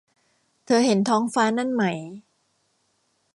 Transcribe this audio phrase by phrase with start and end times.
[0.65, 1.83] เธอเห็นท้องฟ้านั่นไหม